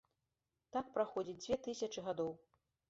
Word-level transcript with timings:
Так 0.77 0.85
праходзіць 0.97 1.39
дзве 1.45 1.61
тысячы 1.69 1.99
гадоў. 2.11 2.37